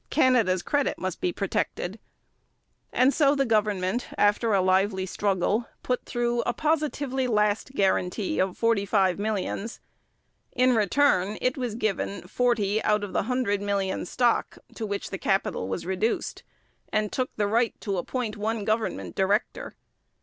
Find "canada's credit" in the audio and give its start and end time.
0.09-0.97